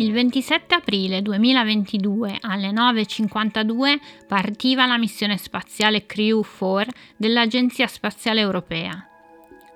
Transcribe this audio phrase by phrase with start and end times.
[0.00, 9.04] Il 27 aprile 2022 alle 9.52 partiva la missione spaziale Crew 4 dell'Agenzia Spaziale Europea.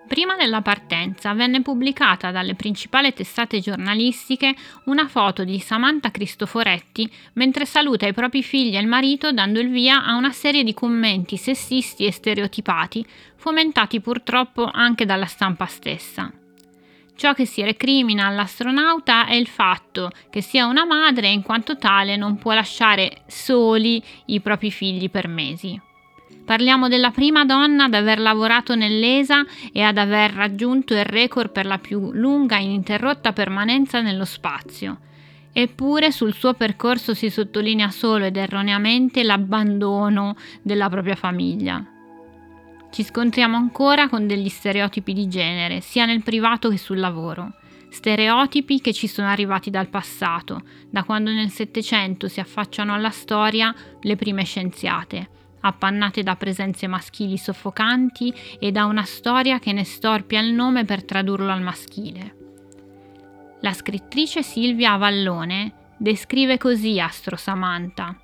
[0.07, 7.67] Prima della partenza venne pubblicata dalle principali testate giornalistiche una foto di Samantha Cristoforetti mentre
[7.67, 11.37] saluta i propri figli e il marito dando il via a una serie di commenti
[11.37, 16.33] sessisti e stereotipati, fomentati purtroppo anche dalla stampa stessa.
[17.15, 21.77] Ciò che si recrimina all'astronauta è il fatto che sia una madre e in quanto
[21.77, 25.81] tale non può lasciare soli i propri figli per mesi.
[26.45, 31.67] Parliamo della prima donna ad aver lavorato nell'ESA e ad aver raggiunto il record per
[31.67, 34.99] la più lunga e ininterrotta permanenza nello spazio.
[35.53, 41.92] Eppure sul suo percorso si sottolinea solo ed erroneamente l'abbandono della propria famiglia.
[42.93, 47.55] Ci scontriamo ancora con degli stereotipi di genere, sia nel privato che sul lavoro.
[47.89, 50.61] Stereotipi che ci sono arrivati dal passato,
[50.91, 55.29] da quando nel Settecento si affacciano alla storia le prime scienziate,
[55.61, 61.03] appannate da presenze maschili soffocanti e da una storia che ne storpia il nome per
[61.03, 62.37] tradurlo al maschile.
[63.63, 68.15] La scrittrice Silvia Avallone descrive così Astro Samantha.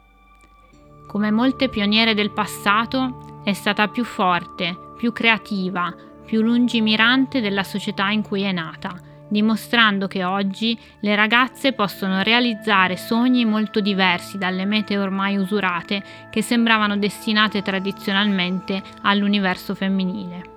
[1.06, 5.90] Come molte pioniere del passato, è stata più forte, più creativa,
[6.26, 8.94] più lungimirante della società in cui è nata,
[9.26, 16.42] dimostrando che oggi le ragazze possono realizzare sogni molto diversi dalle mete ormai usurate che
[16.42, 20.56] sembravano destinate tradizionalmente all'universo femminile.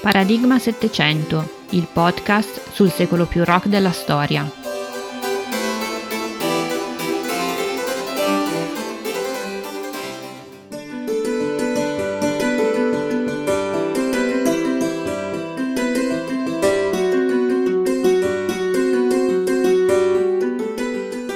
[0.00, 4.60] Paradigma 700 il podcast sul secolo più rock della storia.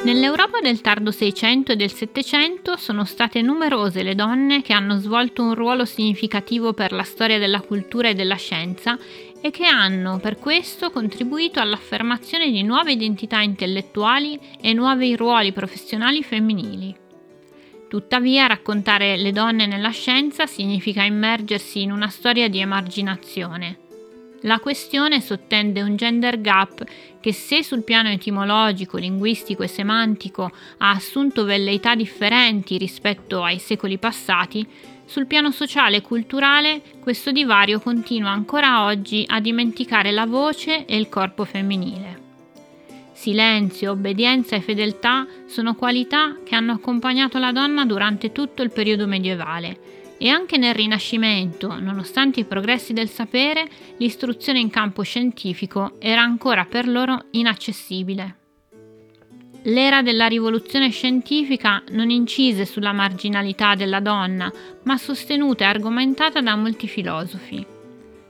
[0.05, 5.43] Nell'Europa del tardo 600 e del 700 sono state numerose le donne che hanno svolto
[5.43, 8.97] un ruolo significativo per la storia della cultura e della scienza
[9.47, 16.25] e che hanno per questo contribuito all'affermazione di nuove identità intellettuali e nuovi ruoli professionali
[16.25, 16.95] femminili.
[17.89, 23.79] Tuttavia raccontare le donne nella scienza significa immergersi in una storia di emarginazione.
[24.43, 26.85] La questione sottende un gender gap
[27.21, 33.97] che se sul piano etimologico, linguistico e semantico ha assunto velleità differenti rispetto ai secoli
[33.99, 34.67] passati,
[35.07, 40.97] sul piano sociale e culturale questo divario continua ancora oggi a dimenticare la voce e
[40.97, 42.25] il corpo femminile.
[43.13, 49.07] Silenzio, obbedienza e fedeltà sono qualità che hanno accompagnato la donna durante tutto il periodo
[49.07, 53.69] medievale e anche nel Rinascimento, nonostante i progressi del sapere,
[53.99, 58.46] l'istruzione in campo scientifico era ancora per loro inaccessibile.
[59.69, 64.53] L'era della rivoluzione scientifica non incise sulla marginalità della donna,
[64.85, 67.67] ma sostenuta e argomentata da molti filosofi.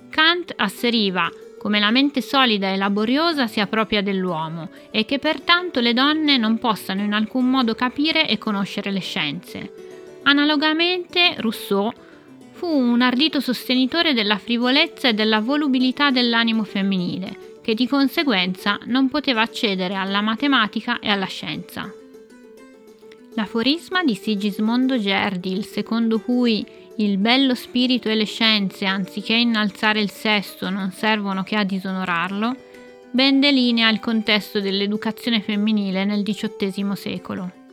[0.09, 5.93] Kant asseriva come la mente solida e laboriosa sia propria dell'uomo e che pertanto le
[5.93, 9.73] donne non possano in alcun modo capire e conoscere le scienze.
[10.23, 11.93] Analogamente, Rousseau
[12.53, 19.09] fu un ardito sostenitore della frivolezza e della volubilità dell'animo femminile, che di conseguenza non
[19.09, 21.93] poteva accedere alla matematica e alla scienza.
[23.35, 26.65] L'aforisma di Sigismondo Gerdil, secondo cui
[26.99, 32.55] il bello spirito e le scienze, anziché innalzare il sesto, non servono che a disonorarlo,
[33.11, 37.66] ben delinea il contesto dell'educazione femminile nel XVIII secolo.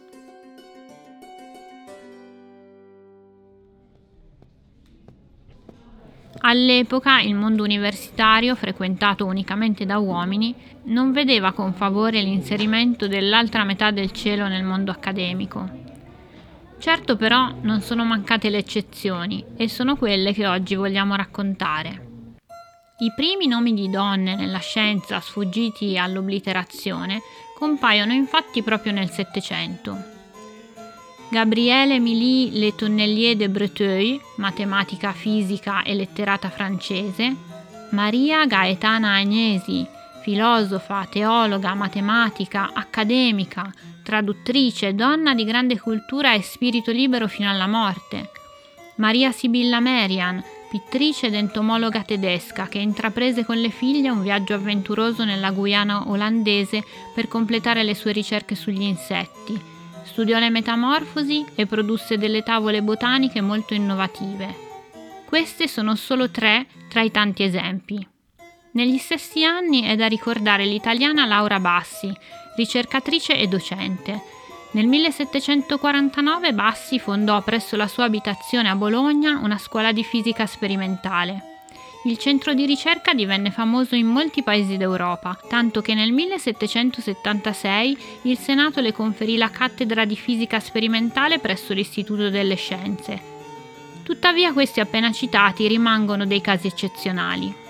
[6.54, 10.54] All'epoca il mondo universitario, frequentato unicamente da uomini,
[10.84, 15.68] non vedeva con favore l'inserimento dell'altra metà del cielo nel mondo accademico.
[16.78, 22.12] Certo però non sono mancate le eccezioni e sono quelle che oggi vogliamo raccontare.
[23.00, 27.20] I primi nomi di donne nella scienza sfuggiti all'obliterazione
[27.58, 30.13] compaiono infatti proprio nel Settecento.
[31.34, 37.36] Gabriele Émilie Le Tonnelier de Breteuil, matematica fisica e letterata francese,
[37.90, 39.84] Maria Gaetana Agnesi,
[40.22, 43.68] filosofa, teologa, matematica, accademica,
[44.04, 48.30] traduttrice, donna di grande cultura e spirito libero fino alla morte.
[48.98, 50.40] Maria Sibilla Merian,
[50.70, 56.84] pittrice ed entomologa tedesca che intraprese con le figlie un viaggio avventuroso nella Guyana olandese
[57.12, 59.73] per completare le sue ricerche sugli insetti
[60.14, 64.56] studiò le metamorfosi e produsse delle tavole botaniche molto innovative.
[65.26, 68.08] Queste sono solo tre tra i tanti esempi.
[68.74, 72.16] Negli stessi anni è da ricordare l'italiana Laura Bassi,
[72.56, 74.22] ricercatrice e docente.
[74.74, 81.53] Nel 1749 Bassi fondò presso la sua abitazione a Bologna una scuola di fisica sperimentale.
[82.06, 88.38] Il centro di ricerca divenne famoso in molti paesi d'Europa, tanto che nel 1776 il
[88.38, 93.22] Senato le conferì la cattedra di fisica sperimentale presso l'Istituto delle Scienze.
[94.04, 97.63] Tuttavia questi appena citati rimangono dei casi eccezionali.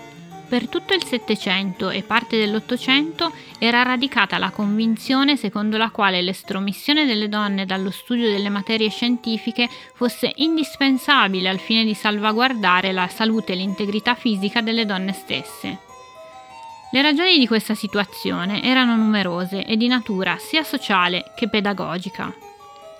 [0.46, 7.06] Per tutto il Settecento e parte dell'Ottocento era radicata la convinzione secondo la quale l'estromissione
[7.06, 13.52] delle donne dallo studio delle materie scientifiche fosse indispensabile al fine di salvaguardare la salute
[13.52, 15.78] e l'integrità fisica delle donne stesse.
[16.92, 22.32] Le ragioni di questa situazione erano numerose e di natura sia sociale che pedagogica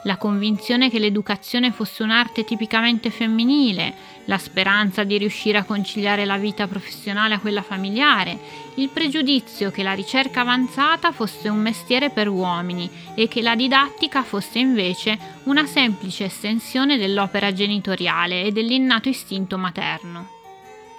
[0.05, 3.95] la convinzione che l'educazione fosse un'arte tipicamente femminile,
[4.27, 8.39] la speranza di riuscire a conciliare la vita professionale a quella familiare,
[8.77, 14.23] il pregiudizio che la ricerca avanzata fosse un mestiere per uomini e che la didattica
[14.23, 20.33] fosse invece una semplice estensione dell'opera genitoriale e dell'innato istinto materno.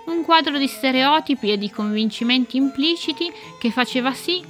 [0.06, 4.44] Un quadro di stereotipi e di convincimenti impliciti che faceva sì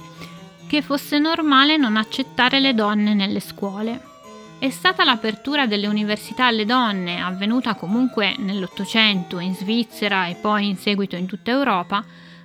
[0.66, 4.14] che fosse normale non accettare le donne nelle scuole
[4.58, 10.76] è stata l'apertura delle università alle donne, avvenuta comunque nell'Ottocento in Svizzera e poi in
[10.76, 12.02] seguito in tutta Europa,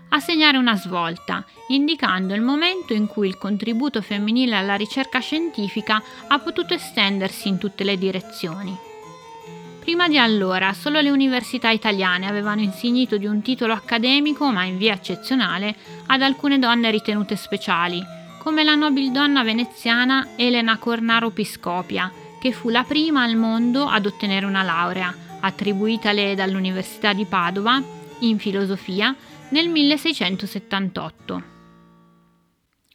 [0.09, 6.03] a segnare una svolta, indicando il momento in cui il contributo femminile alla ricerca scientifica
[6.27, 8.77] ha potuto estendersi in tutte le direzioni.
[9.79, 14.77] Prima di allora solo le università italiane avevano insignito di un titolo accademico, ma in
[14.77, 15.75] via eccezionale,
[16.07, 18.03] ad alcune donne ritenute speciali,
[18.41, 24.47] come la nobildonna veneziana Elena Cornaro Piscopia, che fu la prima al mondo ad ottenere
[24.47, 27.79] una laurea, attribuitale dall'Università di Padova
[28.21, 29.15] in filosofia
[29.49, 31.43] nel 1678.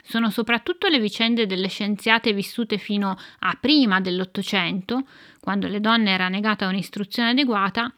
[0.02, 5.04] Sono soprattutto le vicende delle scienziate vissute fino a prima dell'Ottocento,
[5.38, 7.94] quando le donne era negata un'istruzione adeguata,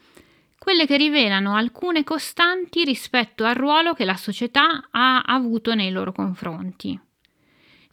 [0.58, 6.12] quelle che rivelano alcune costanti rispetto al ruolo che la società ha avuto nei loro
[6.12, 7.06] confronti.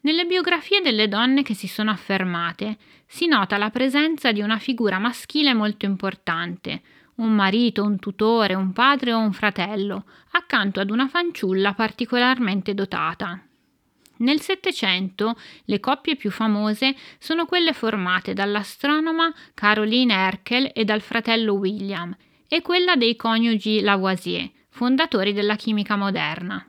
[0.06, 2.76] Nelle biografie delle donne che si sono affermate
[3.08, 6.80] si nota la presenza di una figura maschile molto importante,
[7.16, 13.44] un marito, un tutore, un padre o un fratello, accanto ad una fanciulla particolarmente dotata.
[14.18, 21.54] Nel Settecento le coppie più famose sono quelle formate dall'astronoma Caroline Herkel e dal fratello
[21.54, 26.64] William, e quella dei coniugi Lavoisier, fondatori della chimica moderna.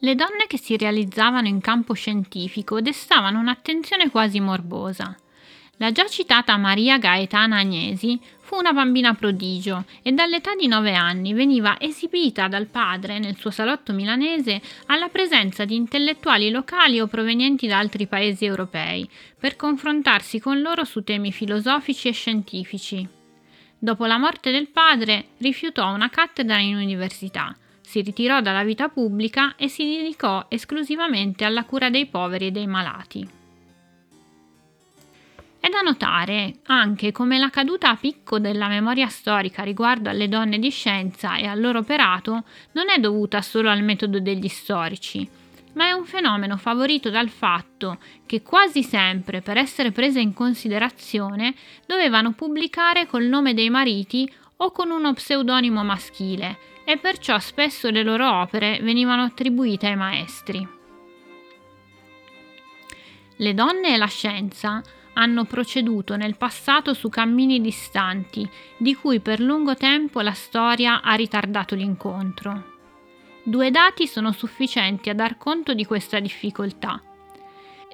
[0.00, 5.16] Le donne che si realizzavano in campo scientifico destavano un'attenzione quasi morbosa.
[5.78, 11.32] La già citata Maria Gaetana Agnesi fu una bambina prodigio e dall'età di nove anni
[11.32, 17.66] veniva esibita dal padre nel suo salotto milanese alla presenza di intellettuali locali o provenienti
[17.66, 23.08] da altri paesi europei, per confrontarsi con loro su temi filosofici e scientifici.
[23.78, 29.54] Dopo la morte del padre rifiutò una cattedra in università si ritirò dalla vita pubblica
[29.54, 33.28] e si dedicò esclusivamente alla cura dei poveri e dei malati.
[35.60, 40.58] È da notare anche come la caduta a picco della memoria storica riguardo alle donne
[40.58, 45.28] di scienza e al loro operato non è dovuta solo al metodo degli storici,
[45.74, 51.54] ma è un fenomeno favorito dal fatto che quasi sempre, per essere prese in considerazione,
[51.86, 58.04] dovevano pubblicare col nome dei mariti o con uno pseudonimo maschile, e perciò spesso le
[58.04, 60.66] loro opere venivano attribuite ai maestri.
[63.38, 64.80] Le donne e la scienza
[65.14, 71.14] hanno proceduto nel passato su cammini distanti, di cui per lungo tempo la storia ha
[71.14, 72.74] ritardato l'incontro.
[73.42, 77.02] Due dati sono sufficienti a dar conto di questa difficoltà.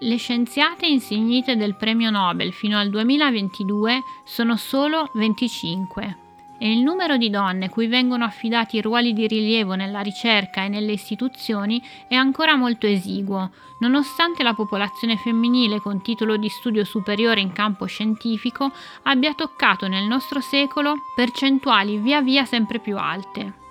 [0.00, 6.21] Le scienziate insignite del premio Nobel fino al 2022 sono solo 25
[6.62, 10.92] e il numero di donne cui vengono affidati ruoli di rilievo nella ricerca e nelle
[10.92, 13.50] istituzioni è ancora molto esiguo,
[13.80, 18.70] nonostante la popolazione femminile con titolo di studio superiore in campo scientifico
[19.02, 23.61] abbia toccato nel nostro secolo percentuali via via sempre più alte.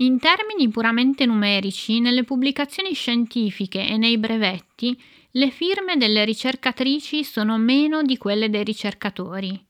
[0.00, 4.98] In termini puramente numerici, nelle pubblicazioni scientifiche e nei brevetti
[5.32, 9.62] le firme delle ricercatrici sono meno di quelle dei ricercatori.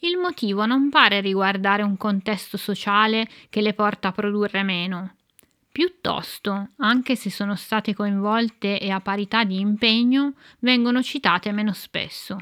[0.00, 5.14] Il motivo non pare riguardare un contesto sociale che le porta a produrre meno.
[5.70, 12.36] Piuttosto, anche se sono state coinvolte e a parità di impegno, vengono citate meno spesso.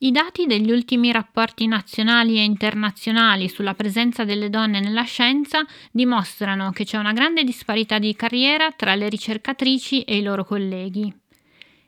[0.00, 6.70] I dati degli ultimi rapporti nazionali e internazionali sulla presenza delle donne nella scienza dimostrano
[6.70, 11.12] che c'è una grande disparità di carriera tra le ricercatrici e i loro colleghi.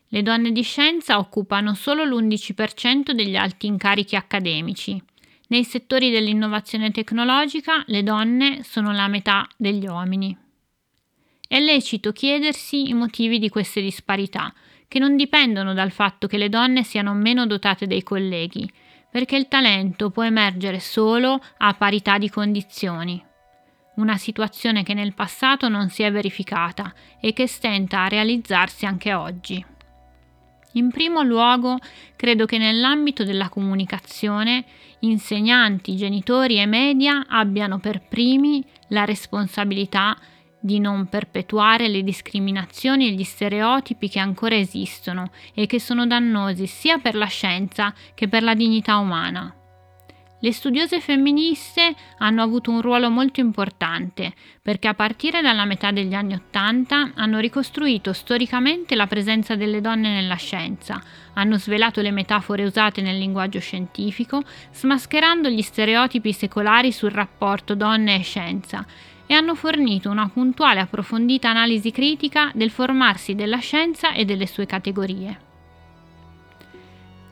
[0.08, 5.00] Le donne di scienza occupano solo l'11% degli alti incarichi accademici.
[5.46, 10.36] Nei settori dell'innovazione tecnologica le donne sono la metà degli uomini.
[11.46, 14.52] È lecito chiedersi i motivi di queste disparità,
[14.90, 18.68] che non dipendono dal fatto che le donne siano meno dotate dei colleghi,
[19.08, 23.24] perché il talento può emergere solo a parità di condizioni.
[23.94, 29.14] Una situazione che nel passato non si è verificata e che stenta a realizzarsi anche
[29.14, 29.64] oggi.
[30.72, 31.78] In primo luogo,
[32.16, 34.64] credo che nell'ambito della comunicazione
[35.00, 40.18] insegnanti, genitori e media abbiano per primi la responsabilità
[40.60, 46.66] di non perpetuare le discriminazioni e gli stereotipi che ancora esistono e che sono dannosi
[46.66, 49.54] sia per la scienza che per la dignità umana.
[50.42, 56.14] Le studiose femministe hanno avuto un ruolo molto importante perché a partire dalla metà degli
[56.14, 60.98] anni Ottanta hanno ricostruito storicamente la presenza delle donne nella scienza,
[61.34, 68.14] hanno svelato le metafore usate nel linguaggio scientifico, smascherando gli stereotipi secolari sul rapporto donne
[68.14, 68.86] e scienza
[69.30, 74.48] e hanno fornito una puntuale e approfondita analisi critica del formarsi della scienza e delle
[74.48, 75.38] sue categorie.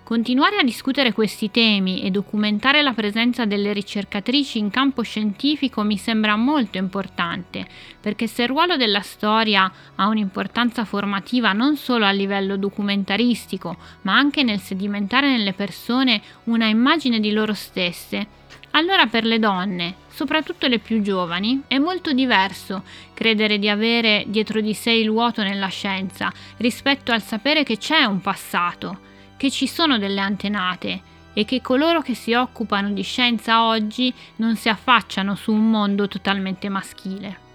[0.05, 5.99] Continuare a discutere questi temi e documentare la presenza delle ricercatrici in campo scientifico mi
[5.99, 7.67] sembra molto importante,
[8.00, 14.17] perché se il ruolo della storia ha un'importanza formativa non solo a livello documentaristico, ma
[14.17, 18.38] anche nel sedimentare nelle persone una immagine di loro stesse,
[18.72, 22.82] allora per le donne, soprattutto le più giovani, è molto diverso
[23.14, 28.04] credere di avere dietro di sé il vuoto nella scienza rispetto al sapere che c'è
[28.04, 29.00] un passato,
[29.37, 31.00] che ci sono delle antenate
[31.32, 36.08] e che coloro che si occupano di scienza oggi non si affacciano su un mondo
[36.08, 37.48] totalmente maschile.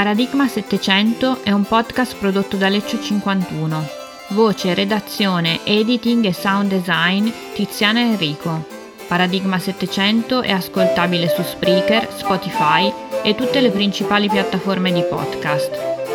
[0.00, 3.86] Paradigma 700 è un podcast prodotto da Leccio 51.
[4.28, 8.64] Voce, redazione, editing e sound design Tiziana Enrico.
[9.06, 12.90] Paradigma 700 è ascoltabile su Spreaker, Spotify
[13.22, 15.70] e tutte le principali piattaforme di podcast.